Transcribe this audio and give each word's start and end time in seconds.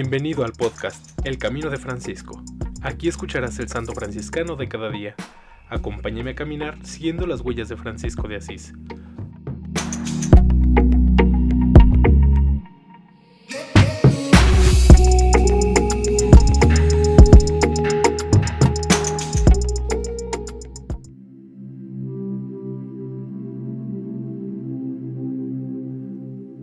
Bienvenido 0.00 0.44
al 0.44 0.52
podcast 0.52 1.18
El 1.26 1.38
Camino 1.38 1.70
de 1.70 1.76
Francisco. 1.76 2.40
Aquí 2.82 3.08
escucharás 3.08 3.58
el 3.58 3.66
santo 3.68 3.94
franciscano 3.94 4.54
de 4.54 4.68
cada 4.68 4.90
día. 4.90 5.16
Acompáñame 5.68 6.30
a 6.30 6.34
caminar 6.36 6.78
siguiendo 6.86 7.26
las 7.26 7.40
huellas 7.40 7.68
de 7.68 7.76
Francisco 7.76 8.28
de 8.28 8.36
Asís. 8.36 8.74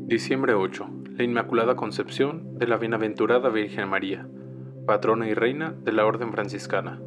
Diciembre 0.08 0.54
8. 0.54 1.05
La 1.18 1.24
Inmaculada 1.24 1.78
Concepción 1.78 2.60
de 2.60 2.68
la 2.68 2.76
Bienaventurada 2.76 3.48
Virgen 3.48 3.88
María, 3.88 4.28
patrona 4.86 5.30
y 5.30 5.34
reina 5.34 5.74
de 5.82 5.94
la 5.94 6.06
Orden 6.06 6.34
Franciscana. 6.34 7.00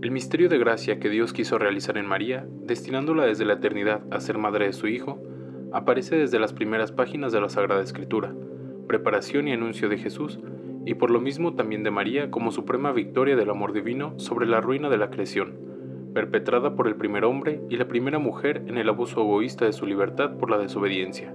El 0.00 0.12
misterio 0.12 0.48
de 0.48 0.58
gracia 0.58 1.00
que 1.00 1.08
Dios 1.08 1.32
quiso 1.32 1.58
realizar 1.58 1.98
en 1.98 2.06
María, 2.06 2.46
destinándola 2.62 3.24
desde 3.24 3.44
la 3.44 3.54
eternidad 3.54 4.02
a 4.12 4.20
ser 4.20 4.38
madre 4.38 4.66
de 4.66 4.72
su 4.72 4.86
Hijo, 4.86 5.20
aparece 5.72 6.14
desde 6.14 6.38
las 6.38 6.52
primeras 6.52 6.92
páginas 6.92 7.32
de 7.32 7.40
la 7.40 7.48
Sagrada 7.48 7.82
Escritura, 7.82 8.32
preparación 8.86 9.48
y 9.48 9.52
anuncio 9.52 9.88
de 9.88 9.98
Jesús, 9.98 10.38
y 10.84 10.94
por 10.94 11.10
lo 11.10 11.20
mismo 11.20 11.56
también 11.56 11.82
de 11.82 11.90
María 11.90 12.30
como 12.30 12.52
suprema 12.52 12.92
victoria 12.92 13.34
del 13.34 13.50
amor 13.50 13.72
divino 13.72 14.16
sobre 14.20 14.46
la 14.46 14.60
ruina 14.60 14.88
de 14.88 14.98
la 14.98 15.10
creación, 15.10 15.58
perpetrada 16.14 16.76
por 16.76 16.86
el 16.86 16.94
primer 16.94 17.24
hombre 17.24 17.60
y 17.70 17.76
la 17.76 17.88
primera 17.88 18.20
mujer 18.20 18.62
en 18.68 18.78
el 18.78 18.88
abuso 18.88 19.20
egoísta 19.20 19.64
de 19.64 19.72
su 19.72 19.84
libertad 19.84 20.36
por 20.38 20.48
la 20.48 20.58
desobediencia 20.58 21.34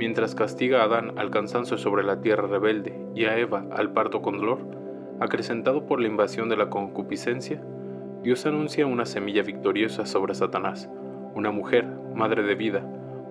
mientras 0.00 0.34
castiga 0.34 0.80
a 0.80 0.84
Adán 0.84 1.18
al 1.18 1.30
cansancio 1.30 1.76
sobre 1.76 2.02
la 2.02 2.22
tierra 2.22 2.48
rebelde 2.48 2.98
y 3.14 3.26
a 3.26 3.36
Eva 3.36 3.66
al 3.70 3.92
parto 3.92 4.22
con 4.22 4.38
dolor, 4.38 4.60
acrecentado 5.20 5.84
por 5.84 6.00
la 6.00 6.08
invasión 6.08 6.48
de 6.48 6.56
la 6.56 6.70
concupiscencia, 6.70 7.62
Dios 8.22 8.46
anuncia 8.46 8.86
una 8.86 9.04
semilla 9.04 9.42
victoriosa 9.42 10.06
sobre 10.06 10.34
Satanás, 10.34 10.88
una 11.34 11.50
mujer, 11.50 11.84
madre 12.14 12.42
de 12.44 12.54
vida, 12.54 12.82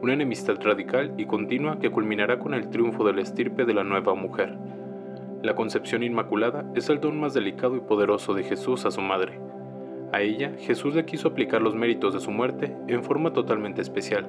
una 0.03 0.13
enemistad 0.13 0.57
radical 0.61 1.11
y 1.17 1.25
continua 1.25 1.79
que 1.79 1.89
culminará 1.89 2.37
con 2.37 2.53
el 2.53 2.69
triunfo 2.69 3.03
de 3.03 3.13
la 3.13 3.21
estirpe 3.21 3.65
de 3.65 3.73
la 3.73 3.83
nueva 3.83 4.13
mujer. 4.13 4.55
La 5.41 5.55
concepción 5.55 6.03
inmaculada 6.03 6.71
es 6.75 6.87
el 6.91 6.99
don 6.99 7.19
más 7.19 7.33
delicado 7.33 7.77
y 7.77 7.79
poderoso 7.79 8.35
de 8.35 8.43
Jesús 8.43 8.85
a 8.85 8.91
su 8.91 9.01
madre. 9.01 9.39
A 10.11 10.21
ella 10.21 10.53
Jesús 10.59 10.93
le 10.93 11.05
quiso 11.05 11.29
aplicar 11.29 11.63
los 11.63 11.73
méritos 11.73 12.13
de 12.13 12.19
su 12.19 12.29
muerte 12.29 12.75
en 12.87 13.03
forma 13.03 13.33
totalmente 13.33 13.81
especial, 13.81 14.27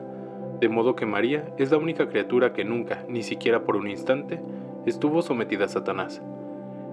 de 0.60 0.68
modo 0.68 0.94
que 0.94 1.06
María 1.06 1.46
es 1.56 1.70
la 1.70 1.78
única 1.78 2.08
criatura 2.08 2.52
que 2.52 2.64
nunca, 2.64 3.04
ni 3.08 3.22
siquiera 3.22 3.64
por 3.64 3.76
un 3.76 3.88
instante, 3.88 4.40
estuvo 4.84 5.22
sometida 5.22 5.64
a 5.64 5.68
Satanás. 5.68 6.22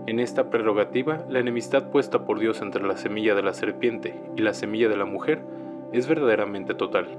En 0.07 0.21
esta 0.21 0.49
prerrogativa, 0.49 1.25
la 1.27 1.39
enemistad 1.39 1.89
puesta 1.89 2.25
por 2.25 2.39
Dios 2.39 2.61
entre 2.61 2.87
la 2.87 2.95
semilla 2.95 3.35
de 3.35 3.43
la 3.43 3.53
serpiente 3.53 4.15
y 4.37 4.41
la 4.41 4.53
semilla 4.53 4.87
de 4.87 4.95
la 4.95 5.03
mujer 5.03 5.41
es 5.91 6.07
verdaderamente 6.07 6.75
total. 6.75 7.09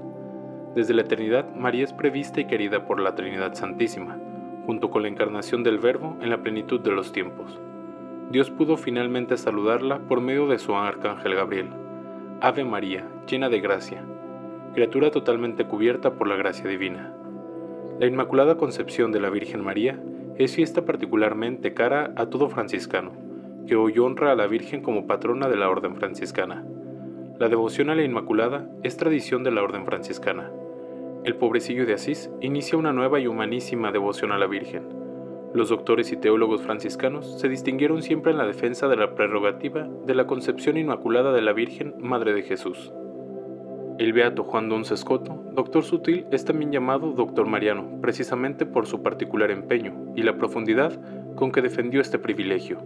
Desde 0.73 0.95
la 0.95 1.01
eternidad, 1.01 1.53
María 1.55 1.83
es 1.83 1.93
prevista 1.93 2.41
y 2.41 2.45
querida 2.45 2.87
por 2.87 2.99
la 2.99 3.13
Trinidad 3.13 3.53
Santísima, 3.53 4.17
junto 4.65 4.89
con 4.89 5.03
la 5.03 5.07
encarnación 5.07 5.61
del 5.61 5.77
Verbo 5.77 6.17
en 6.19 6.31
la 6.31 6.41
plenitud 6.41 6.79
de 6.79 6.91
los 6.91 7.11
tiempos. 7.11 7.59
Dios 8.31 8.49
pudo 8.49 8.75
finalmente 8.75 9.37
saludarla 9.37 9.99
por 9.99 10.21
medio 10.21 10.47
de 10.47 10.57
su 10.57 10.75
arcángel 10.75 11.35
Gabriel. 11.35 11.69
Ave 12.41 12.63
María, 12.63 13.07
llena 13.27 13.49
de 13.49 13.59
gracia, 13.59 14.03
criatura 14.73 15.11
totalmente 15.11 15.65
cubierta 15.65 16.13
por 16.13 16.27
la 16.27 16.35
gracia 16.35 16.69
divina. 16.69 17.13
La 17.99 18.05
Inmaculada 18.05 18.55
Concepción 18.55 19.11
de 19.11 19.19
la 19.19 19.29
Virgen 19.29 19.61
María 19.61 19.99
es 20.37 20.55
fiesta 20.55 20.85
particularmente 20.85 21.73
cara 21.73 22.13
a 22.15 22.27
todo 22.27 22.49
franciscano, 22.49 23.11
que 23.67 23.75
hoy 23.75 23.99
honra 23.99 24.31
a 24.31 24.35
la 24.35 24.47
Virgen 24.47 24.81
como 24.81 25.05
patrona 25.05 25.49
de 25.49 25.57
la 25.57 25.69
Orden 25.69 25.95
franciscana. 25.95 26.65
La 27.39 27.49
devoción 27.49 27.89
a 27.89 27.95
la 27.95 28.03
Inmaculada 28.03 28.69
es 28.83 28.95
tradición 28.95 29.43
de 29.43 29.51
la 29.51 29.63
Orden 29.63 29.85
franciscana. 29.85 30.51
El 31.25 31.35
pobrecillo 31.35 31.85
de 31.85 31.93
Asís 31.93 32.29
inicia 32.39 32.77
una 32.77 32.93
nueva 32.93 33.19
y 33.19 33.27
humanísima 33.27 33.91
devoción 33.91 34.31
a 34.31 34.37
la 34.37 34.47
Virgen. 34.47 34.83
Los 35.53 35.69
doctores 35.69 36.11
y 36.11 36.17
teólogos 36.17 36.61
franciscanos 36.61 37.39
se 37.39 37.49
distinguieron 37.49 38.01
siempre 38.01 38.31
en 38.31 38.37
la 38.37 38.45
defensa 38.45 38.87
de 38.87 38.95
la 38.95 39.15
prerrogativa 39.15 39.89
de 40.05 40.15
la 40.15 40.27
concepción 40.27 40.77
inmaculada 40.77 41.33
de 41.33 41.41
la 41.41 41.53
Virgen, 41.53 41.95
Madre 41.99 42.33
de 42.33 42.43
Jesús. 42.43 42.93
El 43.99 44.13
beato 44.13 44.45
Juan 44.45 44.69
Don 44.69 44.83
Escoto, 44.83 45.43
doctor 45.53 45.83
sutil, 45.83 46.25
es 46.31 46.45
también 46.45 46.71
llamado 46.71 47.11
doctor 47.11 47.47
Mariano, 47.47 47.99
precisamente 47.99 48.65
por 48.65 48.87
su 48.87 49.03
particular 49.03 49.51
empeño 49.51 50.13
y 50.15 50.23
la 50.23 50.37
profundidad 50.37 50.97
con 51.35 51.51
que 51.51 51.61
defendió 51.61 51.99
este 51.99 52.17
privilegio. 52.17 52.81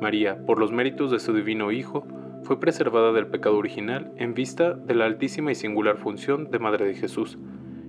María, 0.00 0.38
por 0.46 0.58
los 0.58 0.72
méritos 0.72 1.10
de 1.10 1.18
su 1.18 1.34
divino 1.34 1.70
Hijo, 1.70 2.06
fue 2.44 2.58
preservada 2.58 3.12
del 3.12 3.26
pecado 3.26 3.58
original 3.58 4.10
en 4.16 4.32
vista 4.32 4.72
de 4.72 4.94
la 4.94 5.04
altísima 5.04 5.52
y 5.52 5.54
singular 5.54 5.98
función 5.98 6.50
de 6.50 6.58
Madre 6.58 6.86
de 6.86 6.94
Jesús, 6.94 7.38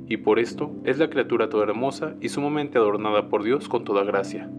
y 0.09 0.18
por 0.18 0.38
esto 0.38 0.76
es 0.84 1.00
la 1.00 1.09
criatura 1.09 1.47
toda 1.47 1.64
hermosa 1.64 2.16
y 2.20 2.28
sumamente 2.28 2.78
adornada 2.78 3.30
por 3.30 3.44
Dios 3.44 3.70
con 3.70 3.86
toda 3.86 4.03
gracia. 4.03 4.50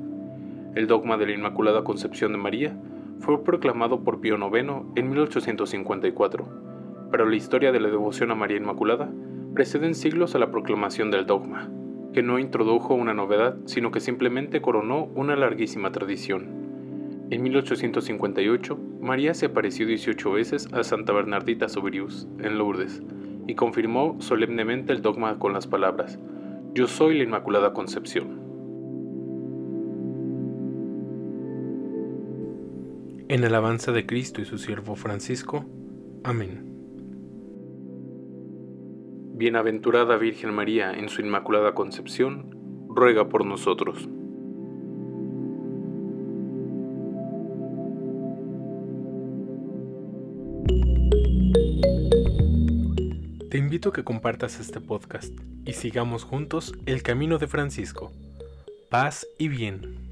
El 0.74 0.86
dogma 0.86 1.18
de 1.18 1.26
la 1.26 1.32
Inmaculada 1.32 1.84
Concepción 1.84 2.32
de 2.32 2.38
María 2.38 2.80
fue 3.18 3.44
proclamado 3.44 4.04
por 4.04 4.22
Pío 4.22 4.38
IX 4.38 4.86
en 4.96 5.10
1854 5.10 6.69
pero 7.10 7.28
la 7.28 7.36
historia 7.36 7.72
de 7.72 7.80
la 7.80 7.88
devoción 7.88 8.30
a 8.30 8.34
María 8.34 8.56
Inmaculada 8.56 9.10
precede 9.54 9.92
siglos 9.94 10.34
a 10.34 10.38
la 10.38 10.50
proclamación 10.50 11.10
del 11.10 11.26
dogma, 11.26 11.70
que 12.12 12.22
no 12.22 12.38
introdujo 12.38 12.94
una 12.94 13.14
novedad, 13.14 13.56
sino 13.66 13.90
que 13.90 14.00
simplemente 14.00 14.60
coronó 14.60 15.04
una 15.14 15.36
larguísima 15.36 15.92
tradición. 15.92 17.26
En 17.30 17.42
1858, 17.42 18.78
María 19.00 19.34
se 19.34 19.46
apareció 19.46 19.86
18 19.86 20.32
veces 20.32 20.72
a 20.72 20.82
Santa 20.82 21.12
Bernardita 21.12 21.68
Sobrius, 21.68 22.26
en 22.40 22.58
Lourdes, 22.58 23.02
y 23.46 23.54
confirmó 23.54 24.16
solemnemente 24.20 24.92
el 24.92 25.02
dogma 25.02 25.38
con 25.38 25.52
las 25.52 25.66
palabras, 25.66 26.18
Yo 26.74 26.86
soy 26.86 27.18
la 27.18 27.24
Inmaculada 27.24 27.72
Concepción. 27.72 28.40
En 33.28 33.44
alabanza 33.44 33.92
de 33.92 34.06
Cristo 34.06 34.40
y 34.40 34.44
su 34.44 34.58
siervo 34.58 34.96
Francisco. 34.96 35.64
Amén. 36.24 36.69
Bienaventurada 39.40 40.18
Virgen 40.18 40.52
María 40.52 40.92
en 40.92 41.08
su 41.08 41.22
Inmaculada 41.22 41.74
Concepción, 41.74 42.50
ruega 42.90 43.30
por 43.30 43.46
nosotros. 43.46 44.06
Te 53.48 53.56
invito 53.56 53.88
a 53.88 53.92
que 53.94 54.04
compartas 54.04 54.60
este 54.60 54.78
podcast 54.78 55.32
y 55.64 55.72
sigamos 55.72 56.24
juntos 56.24 56.74
el 56.84 57.02
camino 57.02 57.38
de 57.38 57.46
Francisco. 57.46 58.12
Paz 58.90 59.26
y 59.38 59.48
bien. 59.48 60.09